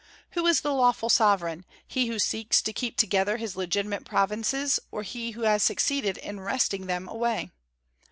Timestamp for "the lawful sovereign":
0.61-1.63